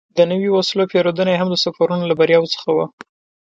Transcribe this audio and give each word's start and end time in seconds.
د 0.17 0.19
نویو 0.31 0.51
وسلو 0.57 0.89
پېرودنه 0.91 1.29
یې 1.33 1.39
هم 1.41 1.49
د 1.51 1.55
سفرونو 1.63 2.03
له 2.09 2.15
بریاوو 2.19 2.51
څخه 2.53 2.69
وه. 2.75 2.85